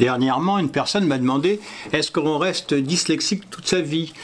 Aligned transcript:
Dernièrement, 0.00 0.58
une 0.58 0.70
personne 0.70 1.06
m'a 1.06 1.18
demandé 1.18 1.60
est-ce 1.92 2.10
qu'on 2.10 2.38
reste 2.38 2.72
dyslexique 2.72 3.50
toute 3.50 3.68
sa 3.68 3.82
vie? 3.82 4.14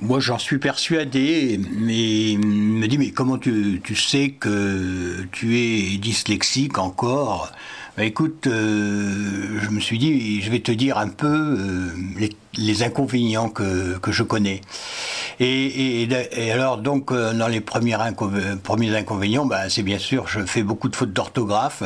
Moi, 0.00 0.18
j'en 0.18 0.38
suis 0.38 0.56
persuadé, 0.56 1.60
mais 1.78 2.38
me 2.42 2.86
dit 2.86 2.96
mais 2.96 3.10
comment 3.10 3.36
tu, 3.36 3.82
sais 3.94 4.30
que 4.30 5.26
tu 5.30 5.58
es 5.58 5.98
dyslexique 5.98 6.78
encore? 6.78 7.52
Bah, 7.98 8.04
Écoute, 8.04 8.46
euh, 8.46 9.60
je 9.60 9.68
me 9.68 9.78
suis 9.78 9.98
dit, 9.98 10.40
je 10.40 10.50
vais 10.50 10.60
te 10.60 10.72
dire 10.72 10.96
un 10.96 11.08
peu 11.08 11.26
euh, 11.26 12.28
les, 12.56 12.82
inconvénients 12.82 13.50
que, 13.50 13.98
que 13.98 14.12
je 14.12 14.22
connais. 14.22 14.62
Et, 15.38 16.08
alors, 16.50 16.78
donc, 16.78 17.12
euh, 17.12 17.34
dans 17.34 17.48
les 17.48 17.60
premiers, 17.60 17.94
inconvénients, 17.94 19.44
bah, 19.44 19.68
c'est 19.68 19.82
bien 19.82 19.98
sûr, 19.98 20.28
je 20.28 20.40
fais 20.46 20.62
beaucoup 20.62 20.88
de 20.88 20.96
fautes 20.96 21.12
d'orthographe. 21.12 21.82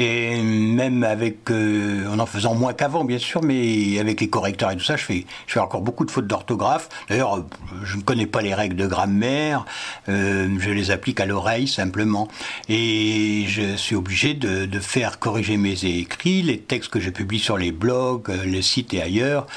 Et 0.00 0.40
même 0.40 1.02
avec, 1.02 1.50
euh, 1.50 2.06
en 2.06 2.20
en 2.20 2.26
faisant 2.26 2.54
moins 2.54 2.72
qu'avant, 2.72 3.02
bien 3.04 3.18
sûr, 3.18 3.42
mais 3.42 3.98
avec 3.98 4.20
les 4.20 4.28
correcteurs 4.28 4.70
et 4.70 4.76
tout 4.76 4.84
ça, 4.84 4.96
je 4.96 5.02
fais, 5.02 5.26
je 5.48 5.54
fais 5.54 5.58
encore 5.58 5.80
beaucoup 5.80 6.04
de 6.04 6.12
fautes 6.12 6.28
d'orthographe. 6.28 6.88
D'ailleurs, 7.08 7.44
je 7.82 7.96
ne 7.96 8.02
connais 8.02 8.26
pas 8.26 8.40
les 8.40 8.54
règles 8.54 8.76
de 8.76 8.86
grammaire, 8.86 9.64
euh, 10.08 10.48
je 10.60 10.70
les 10.70 10.92
applique 10.92 11.18
à 11.18 11.26
l'oreille 11.26 11.66
simplement. 11.66 12.28
Et 12.68 13.46
je 13.48 13.74
suis 13.74 13.96
obligé 13.96 14.34
de, 14.34 14.68
faire 14.78 15.18
corriger 15.18 15.56
mes 15.56 15.84
écrits, 15.84 16.42
les 16.42 16.60
textes 16.60 16.90
que 16.92 17.00
je 17.00 17.10
publie 17.10 17.40
sur 17.40 17.58
les 17.58 17.72
blogs, 17.72 18.30
euh, 18.30 18.44
les 18.44 18.62
sites 18.62 18.94
et 18.94 19.02
ailleurs, 19.02 19.48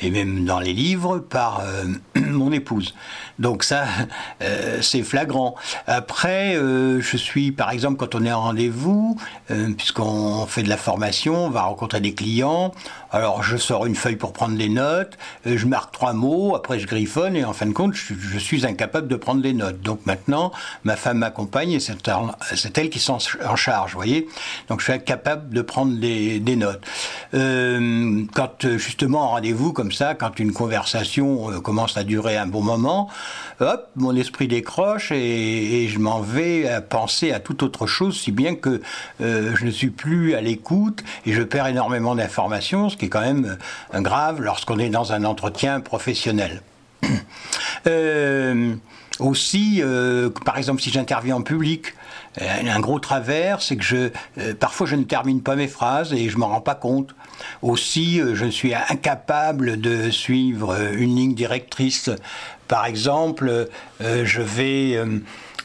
et 0.00 0.10
même 0.10 0.44
dans 0.44 0.60
les 0.60 0.74
livres, 0.74 1.20
par 1.20 1.62
mon 2.14 2.52
épouse. 2.52 2.94
Donc 3.38 3.64
ça, 3.64 3.86
c'est 4.82 5.02
flagrant. 5.02 5.54
Après, 5.86 6.54
je 6.54 7.16
suis, 7.16 7.50
par 7.50 7.70
exemple, 7.70 7.96
quand 7.96 8.14
on 8.14 8.24
est 8.26 8.32
en 8.32 8.42
rendez-vous, 8.42 9.18
puisqu'on 9.86 10.46
fait 10.46 10.64
de 10.64 10.68
la 10.68 10.76
formation, 10.76 11.46
on 11.46 11.50
va 11.50 11.62
rencontrer 11.62 12.00
des 12.00 12.12
clients, 12.12 12.72
alors 13.12 13.44
je 13.44 13.56
sors 13.56 13.86
une 13.86 13.94
feuille 13.94 14.16
pour 14.16 14.32
prendre 14.32 14.58
des 14.58 14.68
notes, 14.68 15.16
je 15.44 15.64
marque 15.64 15.92
trois 15.92 16.12
mots, 16.12 16.56
après 16.56 16.80
je 16.80 16.88
griffonne 16.88 17.36
et 17.36 17.44
en 17.44 17.52
fin 17.52 17.66
de 17.66 17.72
compte 17.72 17.94
je, 17.94 18.38
suis 18.38 18.66
incapable 18.66 19.06
de 19.06 19.14
prendre 19.14 19.42
des 19.42 19.52
notes. 19.52 19.80
Donc 19.82 20.04
maintenant 20.04 20.50
ma 20.82 20.96
femme 20.96 21.18
m'accompagne 21.18 21.70
et 21.70 21.78
c'est 21.78 22.78
elle 22.78 22.90
qui 22.90 22.98
s'en 22.98 23.18
en 23.44 23.54
charge, 23.54 23.92
vous 23.92 23.98
voyez. 23.98 24.26
Donc 24.68 24.80
je 24.80 24.86
suis 24.86 24.92
incapable 24.92 25.54
de 25.54 25.62
prendre 25.62 25.96
des, 26.00 26.40
notes. 26.56 26.82
Euh, 27.34 28.24
quand 28.34 28.76
justement 28.76 29.22
en 29.22 29.28
rendez-vous 29.28 29.72
comme 29.72 29.92
ça, 29.92 30.14
quand 30.14 30.38
une 30.38 30.52
conversation 30.52 31.50
euh, 31.50 31.60
commence 31.60 31.96
à 31.96 32.04
durer 32.04 32.36
un 32.36 32.46
bon 32.46 32.62
moment, 32.62 33.08
hop, 33.60 33.88
mon 33.96 34.14
esprit 34.14 34.48
décroche 34.48 35.12
et, 35.12 35.88
je 35.88 35.98
m'en 35.98 36.20
vais 36.20 36.68
à 36.68 36.80
penser 36.80 37.32
à 37.32 37.40
toute 37.40 37.62
autre 37.62 37.86
chose, 37.86 38.18
si 38.18 38.32
bien 38.32 38.54
que 38.54 38.80
euh, 39.20 39.54
je 39.56 39.64
ne 39.64 39.70
suis 39.70 39.90
plus 39.90 40.34
à 40.34 40.40
l'écoute 40.40 41.04
et 41.24 41.32
je 41.32 41.42
perds 41.42 41.68
énormément 41.68 42.14
d'informations 42.14 42.88
ce 42.88 42.96
qui 42.96 43.06
est 43.06 43.08
quand 43.08 43.20
même 43.20 43.56
euh, 43.94 44.00
grave 44.00 44.40
lorsqu'on 44.40 44.78
est 44.78 44.90
dans 44.90 45.12
un 45.12 45.24
entretien 45.24 45.80
professionnel. 45.80 46.62
Euh, 49.20 49.24
aussi, 49.24 49.80
euh, 49.82 50.30
par 50.44 50.58
exemple, 50.58 50.82
si 50.82 50.90
j'interviens 50.90 51.36
en 51.36 51.42
public, 51.42 51.94
un 52.38 52.80
gros 52.80 52.98
travers, 52.98 53.62
c'est 53.62 53.76
que 53.76 53.82
je, 53.82 54.10
parfois 54.60 54.86
je 54.86 54.94
ne 54.94 55.04
termine 55.04 55.40
pas 55.40 55.56
mes 55.56 55.68
phrases 55.68 56.12
et 56.12 56.28
je 56.28 56.36
m'en 56.36 56.48
rends 56.48 56.60
pas 56.60 56.74
compte. 56.74 57.14
Aussi, 57.62 58.20
je 58.34 58.44
suis 58.44 58.74
incapable 58.74 59.80
de 59.80 60.10
suivre 60.10 60.76
une 60.92 61.16
ligne 61.16 61.34
directrice. 61.34 62.10
Par 62.68 62.84
exemple, 62.84 63.68
je 64.00 64.42
vais 64.42 65.02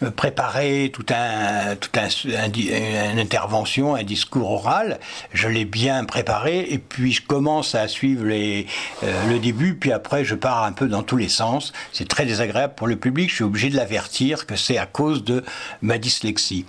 préparer 0.09 0.89
tout 0.93 1.05
un, 1.09 1.75
tout 1.75 1.89
un, 1.95 2.07
une 2.47 3.19
intervention, 3.19 3.95
un 3.95 4.03
discours 4.03 4.51
oral. 4.51 4.99
Je 5.33 5.47
l'ai 5.47 5.65
bien 5.65 6.03
préparé 6.05 6.67
et 6.69 6.77
puis 6.77 7.11
je 7.11 7.21
commence 7.21 7.75
à 7.75 7.87
suivre 7.87 8.25
les, 8.25 8.65
euh, 9.03 9.29
le 9.29 9.39
début, 9.39 9.75
puis 9.75 9.91
après 9.91 10.25
je 10.25 10.35
pars 10.35 10.63
un 10.63 10.71
peu 10.71 10.87
dans 10.87 11.03
tous 11.03 11.17
les 11.17 11.29
sens. 11.29 11.73
C'est 11.91 12.07
très 12.07 12.25
désagréable 12.25 12.73
pour 12.75 12.87
le 12.87 12.95
public. 12.95 13.29
Je 13.29 13.35
suis 13.35 13.43
obligé 13.43 13.69
de 13.69 13.75
l'avertir 13.75 14.45
que 14.45 14.55
c'est 14.55 14.77
à 14.77 14.85
cause 14.85 15.23
de 15.23 15.43
ma 15.81 15.97
dyslexie. 15.97 16.65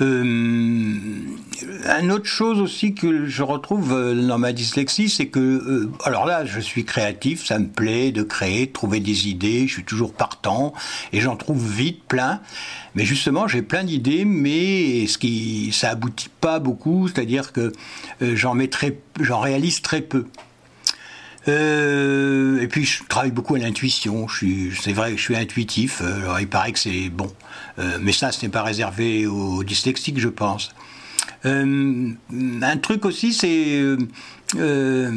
Euh, 0.00 0.06
une 2.00 2.12
autre 2.12 2.26
chose 2.26 2.60
aussi 2.60 2.94
que 2.94 3.26
je 3.26 3.42
retrouve 3.42 3.92
euh, 3.92 4.14
dans 4.14 4.38
ma 4.38 4.52
dyslexie, 4.52 5.08
c'est 5.08 5.26
que, 5.26 5.40
euh, 5.40 5.90
alors 6.04 6.26
là, 6.26 6.44
je 6.44 6.60
suis 6.60 6.84
créatif, 6.84 7.44
ça 7.46 7.58
me 7.58 7.68
plaît 7.68 8.12
de 8.12 8.22
créer, 8.22 8.66
de 8.66 8.72
trouver 8.72 9.00
des 9.00 9.28
idées, 9.28 9.66
je 9.66 9.74
suis 9.74 9.84
toujours 9.84 10.12
partant 10.12 10.72
et 11.12 11.20
j'en 11.20 11.36
trouve 11.36 11.64
vite 11.70 12.02
plein. 12.04 12.40
Mais 12.94 13.04
justement, 13.04 13.48
j'ai 13.48 13.62
plein 13.62 13.84
d'idées, 13.84 14.24
mais 14.24 15.06
ce 15.06 15.18
qui, 15.18 15.70
ça 15.72 15.90
aboutit 15.90 16.30
pas 16.40 16.58
beaucoup, 16.58 17.08
c'est-à-dire 17.08 17.52
que 17.52 17.72
euh, 18.22 18.36
j'en 18.36 18.56
j'en 19.20 19.40
réalise 19.40 19.80
très 19.80 20.02
peu. 20.02 20.26
Euh, 21.48 22.60
et 22.60 22.68
puis 22.68 22.84
je 22.84 23.02
travaille 23.08 23.32
beaucoup 23.32 23.54
à 23.56 23.58
l'intuition. 23.58 24.26
C'est 24.28 24.92
vrai 24.92 25.16
je 25.16 25.22
suis 25.22 25.36
intuitif. 25.36 26.00
Alors 26.02 26.38
il 26.38 26.48
paraît 26.48 26.72
que 26.72 26.78
c'est 26.78 27.08
bon, 27.08 27.32
euh, 27.78 27.98
mais 28.00 28.12
ça, 28.12 28.30
ce 28.30 28.44
n'est 28.44 28.50
pas 28.50 28.62
réservé 28.62 29.26
aux 29.26 29.64
dyslexiques, 29.64 30.20
je 30.20 30.28
pense. 30.28 30.72
un 31.44 32.76
truc 32.80 33.04
aussi, 33.04 33.32
c'est 33.32 33.96
euh, 34.56 35.10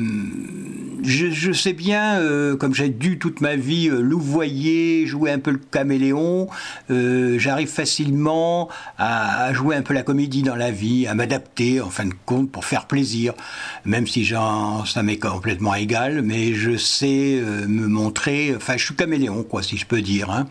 je, 1.03 1.51
sais 1.51 1.73
bien, 1.73 2.19
euh, 2.19 2.55
comme 2.55 2.73
j'ai 2.73 2.89
dû 2.89 3.19
toute 3.19 3.41
ma 3.41 3.55
vie 3.55 3.89
euh, 3.89 3.99
louvoyer, 3.99 5.05
jouer 5.05 5.31
un 5.31 5.39
peu 5.39 5.51
le 5.51 5.59
caméléon, 5.59 6.47
j'arrive 6.89 7.67
facilement 7.67 8.69
à, 8.97 9.53
jouer 9.53 9.75
un 9.75 9.81
peu 9.81 9.93
la 9.93 10.03
comédie 10.03 10.41
dans 10.41 10.55
la 10.55 10.71
vie, 10.71 11.07
à 11.07 11.13
m'adapter 11.13 11.81
en 11.81 11.89
fin 11.89 12.05
de 12.05 12.13
compte 12.25 12.51
pour 12.51 12.65
faire 12.65 12.85
plaisir, 12.85 13.33
même 13.85 14.07
si 14.07 14.25
ça 14.25 15.03
m'est 15.03 15.19
complètement 15.19 15.75
égal, 15.75 16.21
mais 16.21 16.53
je 16.53 16.77
sais 16.77 17.41
me 17.67 17.87
montrer, 17.87 18.53
enfin 18.55 18.77
je 18.77 18.85
suis 18.85 18.95
caméléon 18.95 19.43
quoi 19.43 19.61
si 19.61 19.77
je 19.77 19.85
peux 19.85 20.01
dire. 20.01 20.29
Hein. 20.31 20.47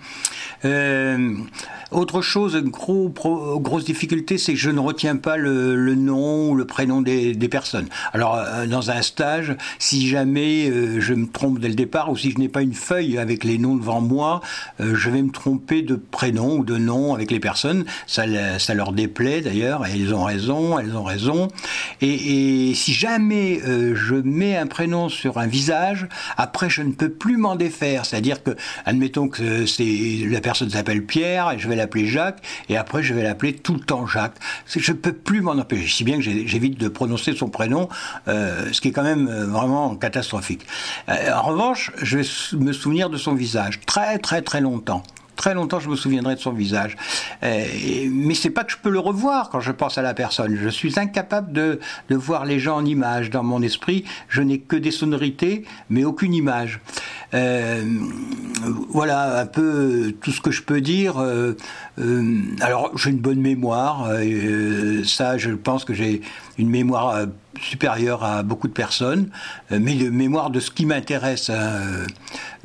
Autre 0.64 2.22
chose, 2.22 2.56
gros, 2.64 3.08
grosse 3.08 3.84
difficulté, 3.84 4.38
c'est 4.38 4.54
que 4.54 4.58
je 4.58 4.70
ne 4.70 4.80
retiens 4.80 5.16
pas 5.16 5.36
le, 5.36 5.94
nom 5.94 6.50
ou 6.50 6.54
le 6.54 6.64
prénom 6.64 7.02
des, 7.02 7.34
personnes. 7.48 7.86
Alors 8.12 8.38
dans 8.68 8.90
un 8.90 9.02
stage, 9.02 9.54
si 9.78 10.08
jamais 10.08 10.68
euh, 10.68 11.00
je 11.00 11.14
me 11.14 11.26
trompe 11.26 11.58
dès 11.58 11.68
le 11.68 11.74
départ 11.74 12.10
ou 12.10 12.16
si 12.16 12.30
je 12.30 12.38
n'ai 12.38 12.48
pas 12.48 12.62
une 12.62 12.74
feuille 12.74 13.18
avec 13.18 13.44
les 13.44 13.58
noms 13.58 13.76
devant 13.76 14.00
moi, 14.00 14.40
euh, 14.80 14.94
je 14.94 15.10
vais 15.10 15.22
me 15.22 15.30
tromper 15.30 15.82
de 15.82 15.94
prénom 15.94 16.58
ou 16.58 16.64
de 16.64 16.76
nom 16.76 17.14
avec 17.14 17.30
les 17.30 17.40
personnes. 17.40 17.84
Ça, 18.06 18.24
leur 18.74 18.92
déplaît 18.92 19.40
d'ailleurs, 19.40 19.86
et 19.86 19.92
ils 19.94 20.14
ont 20.14 20.24
raison, 20.24 20.78
elles 20.78 20.96
ont 20.96 21.04
raison. 21.04 21.48
Et, 22.00 22.72
si 22.74 22.92
jamais 22.92 23.60
euh, 23.66 23.94
je 23.94 24.14
mets 24.14 24.56
un 24.56 24.66
prénom 24.66 25.08
sur 25.08 25.38
un 25.38 25.46
visage, 25.46 26.08
après 26.36 26.68
je 26.68 26.82
ne 26.82 26.92
peux 26.92 27.10
plus 27.10 27.36
m'en 27.36 27.56
défaire. 27.56 28.04
C'est-à-dire 28.04 28.42
que, 28.42 28.50
admettons 28.84 29.28
que 29.28 29.66
c'est 29.66 30.26
la 30.28 30.40
personne 30.40 30.53
s'appelle 30.54 31.04
Pierre 31.04 31.50
et 31.52 31.58
je 31.58 31.68
vais 31.68 31.76
l'appeler 31.76 32.06
Jacques, 32.06 32.42
et 32.68 32.76
après 32.76 33.02
je 33.02 33.14
vais 33.14 33.22
l'appeler 33.22 33.54
tout 33.54 33.74
le 33.74 33.80
temps 33.80 34.06
Jacques. 34.06 34.36
Je 34.66 34.92
ne 34.92 34.96
peux 34.96 35.12
plus 35.12 35.40
m'en 35.40 35.52
empêcher, 35.52 35.88
si 35.88 36.04
bien 36.04 36.16
que 36.16 36.22
j'évite 36.22 36.78
de 36.78 36.88
prononcer 36.88 37.34
son 37.34 37.48
prénom, 37.48 37.88
ce 38.26 38.80
qui 38.80 38.88
est 38.88 38.92
quand 38.92 39.02
même 39.02 39.28
euh, 39.28 39.46
vraiment 39.46 39.94
catastrophique. 39.96 40.66
Euh, 41.08 41.32
en 41.32 41.42
revanche, 41.42 41.92
je 42.00 42.18
vais 42.18 42.58
me 42.58 42.72
souvenir 42.72 43.10
de 43.10 43.16
son 43.16 43.34
visage 43.34 43.80
très 43.86 44.18
très 44.18 44.42
très 44.42 44.60
longtemps. 44.60 45.02
Très 45.36 45.52
longtemps, 45.54 45.80
je 45.80 45.88
me 45.88 45.96
souviendrai 45.96 46.36
de 46.36 46.40
son 46.40 46.52
visage. 46.52 46.96
Euh, 47.42 47.66
mais 48.08 48.34
c'est 48.34 48.50
pas 48.50 48.62
que 48.62 48.70
je 48.70 48.76
peux 48.76 48.90
le 48.90 49.00
revoir 49.00 49.50
quand 49.50 49.58
je 49.58 49.72
pense 49.72 49.98
à 49.98 50.02
la 50.02 50.14
personne. 50.14 50.56
Je 50.56 50.68
suis 50.68 50.98
incapable 50.98 51.52
de, 51.52 51.80
de 52.08 52.14
voir 52.14 52.44
les 52.44 52.60
gens 52.60 52.76
en 52.76 52.84
image. 52.84 53.30
Dans 53.30 53.42
mon 53.42 53.60
esprit, 53.60 54.04
je 54.28 54.42
n'ai 54.42 54.60
que 54.60 54.76
des 54.76 54.92
sonorités, 54.92 55.64
mais 55.90 56.04
aucune 56.04 56.34
image. 56.34 56.80
Voilà 58.90 59.40
un 59.40 59.46
peu 59.46 60.14
tout 60.20 60.30
ce 60.30 60.40
que 60.40 60.50
je 60.50 60.62
peux 60.62 60.80
dire. 60.80 61.18
alors, 62.60 62.96
j'ai 62.96 63.10
une 63.10 63.18
bonne 63.18 63.40
mémoire. 63.40 64.08
ça, 65.04 65.36
je 65.38 65.50
pense 65.50 65.84
que 65.84 65.94
j'ai 65.94 66.22
une 66.58 66.70
mémoire 66.70 67.26
supérieur 67.60 68.24
à 68.24 68.42
beaucoup 68.42 68.68
de 68.68 68.72
personnes, 68.72 69.30
euh, 69.72 69.78
mais 69.80 69.94
de 69.94 70.10
mémoire 70.10 70.50
de 70.50 70.60
ce 70.60 70.70
qui 70.70 70.86
m'intéresse. 70.86 71.50
Hein, 71.50 72.06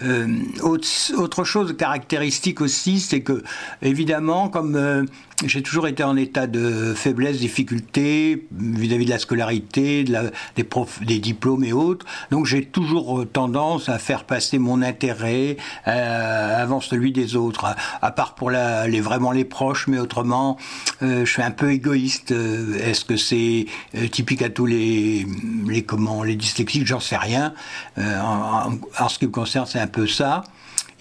euh, 0.01 0.27
autre, 0.61 1.43
chose 1.43 1.75
caractéristique 1.77 2.61
aussi, 2.61 2.99
c'est 2.99 3.21
que, 3.21 3.43
évidemment, 3.81 4.49
comme 4.49 4.75
euh, 4.75 5.03
j'ai 5.45 5.61
toujours 5.63 5.87
été 5.87 6.03
en 6.03 6.17
état 6.17 6.47
de 6.47 6.93
faiblesse, 6.93 7.37
difficulté 7.37 8.45
vis-à-vis 8.51 9.05
de 9.05 9.09
la 9.09 9.19
scolarité, 9.19 10.03
de 10.03 10.11
la, 10.11 10.23
des, 10.55 11.19
diplômes 11.19 11.63
et 11.63 11.71
autres. 11.71 12.05
Donc 12.31 12.45
j'ai 12.45 12.65
toujours 12.65 13.25
tendance 13.31 13.89
à 13.89 13.99
faire 13.99 14.25
passer 14.25 14.57
mon 14.59 14.81
intérêt 14.81 15.57
euh, 15.87 16.61
avant 16.61 16.81
celui 16.81 17.11
des 17.11 17.35
autres, 17.35 17.73
à, 18.01 18.11
part 18.11 18.35
pour 18.35 18.51
les, 18.51 18.99
vraiment 18.99 19.31
les 19.31 19.45
proches, 19.45 19.87
mais 19.87 19.99
autrement, 19.99 20.57
euh, 21.01 21.25
je 21.25 21.31
suis 21.31 21.41
un 21.41 21.51
peu 21.51 21.71
égoïste. 21.71 22.31
Est-ce 22.31 23.05
que 23.05 23.15
c'est 23.15 23.65
euh, 23.95 24.07
typique 24.07 24.41
à 24.41 24.49
tous 24.49 24.65
les, 24.65 24.78
les, 25.67 25.83
comment, 25.83 26.23
les 26.23 26.35
dyslexiques 26.35 26.87
J'en 26.87 26.99
sais 26.99 27.17
rien. 27.17 27.53
En, 27.97 28.73
en, 28.99 29.09
ce 29.09 29.19
qui 29.19 29.27
me 29.27 29.31
concerne, 29.31 29.65
c'est 29.65 29.79
un 29.79 29.87
peu 29.87 30.07
ça. 30.07 30.43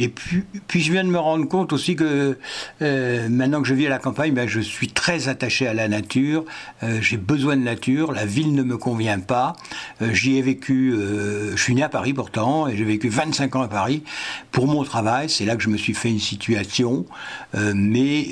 Et 0.00 0.09
puis, 0.09 0.45
puis 0.69 0.81
je 0.81 0.93
viens 0.93 1.03
de 1.03 1.09
me 1.09 1.19
rendre 1.19 1.49
compte 1.49 1.73
aussi 1.73 1.97
que 1.97 2.39
euh, 2.83 3.29
maintenant 3.29 3.61
que 3.62 3.67
je 3.67 3.75
vis 3.75 3.87
à 3.87 3.91
la 3.91 3.99
campagne, 3.99 4.33
ben, 4.33 4.49
je 4.49 4.61
suis 4.61 4.89
très 4.89 5.29
attaché 5.29 5.67
à 5.67 5.75
la 5.75 5.89
nature. 5.89 6.45
Euh, 6.85 6.99
j'ai 7.00 7.17
besoin 7.17 7.56
de 7.56 7.62
nature. 7.62 8.12
La 8.12 8.25
ville 8.25 8.55
ne 8.55 8.62
me 8.62 8.77
convient 8.77 9.19
pas. 9.19 9.56
Euh, 10.00 10.12
j'y 10.12 10.39
ai 10.39 10.43
vécu. 10.43 10.95
je 10.95 11.61
suis 11.61 11.75
né 11.75 11.83
à 11.83 11.89
Paris 11.89 12.12
pourtant 12.12 12.69
et 12.69 12.77
j'ai 12.77 12.85
vécu 12.85 13.09
25 13.09 13.56
ans 13.56 13.62
à 13.62 13.69
Paris 13.69 14.05
pour 14.53 14.69
mon 14.69 14.85
travail. 14.85 15.29
C'est 15.29 15.45
là 15.45 15.56
que 15.56 15.62
je 15.62 15.69
me 15.69 15.77
suis 15.77 15.95
fait 15.95 16.11
une 16.11 16.21
situation. 16.21 17.05
mais 17.55 18.29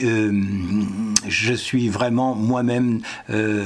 je 1.27 1.55
suis 1.55 1.89
vraiment 1.89 2.35
moi-même 2.35 3.01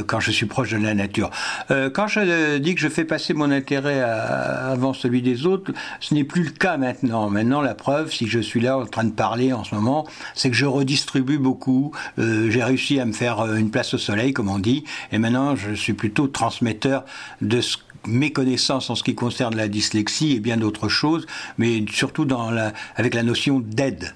quand 0.06 0.20
je 0.20 0.30
suis 0.30 0.46
proche 0.46 0.70
de 0.70 0.78
la 0.78 0.94
nature. 0.94 1.30
quand 1.68 2.06
je 2.08 2.58
dis 2.58 2.74
que 2.74 2.80
je 2.80 2.88
fais 2.88 3.04
passer 3.04 3.34
mon 3.34 3.50
intérêt 3.50 4.00
avant 4.00 4.94
celui 4.94 5.22
des 5.22 5.46
autres, 5.46 5.72
ce 6.00 6.14
n'est 6.14 6.24
plus 6.24 6.44
le 6.44 6.50
cas 6.50 6.76
maintenant. 6.76 7.28
Maintenant, 7.30 7.60
la 7.60 7.74
si 8.08 8.26
je 8.26 8.40
suis 8.40 8.60
là 8.60 8.78
en 8.78 8.86
train 8.86 9.04
de 9.04 9.12
parler 9.12 9.52
en 9.52 9.64
ce 9.64 9.74
moment, 9.74 10.06
c'est 10.34 10.50
que 10.50 10.56
je 10.56 10.66
redistribue 10.66 11.38
beaucoup. 11.38 11.92
Euh, 12.18 12.50
j'ai 12.50 12.62
réussi 12.62 13.00
à 13.00 13.04
me 13.04 13.12
faire 13.12 13.40
euh, 13.40 13.56
une 13.56 13.70
place 13.70 13.94
au 13.94 13.98
soleil, 13.98 14.32
comme 14.32 14.48
on 14.48 14.58
dit, 14.58 14.84
et 15.12 15.18
maintenant 15.18 15.56
je 15.56 15.74
suis 15.74 15.92
plutôt 15.92 16.26
transmetteur 16.28 17.04
de 17.40 17.60
mes 18.06 18.32
connaissances 18.32 18.90
en 18.90 18.94
ce 18.94 19.02
qui 19.02 19.14
concerne 19.14 19.56
la 19.56 19.68
dyslexie 19.68 20.32
et 20.32 20.40
bien 20.40 20.56
d'autres 20.56 20.88
choses, 20.88 21.26
mais 21.58 21.84
surtout 21.90 22.26
avec 22.96 23.14
la 23.14 23.22
notion 23.22 23.60
d'aide. 23.60 24.12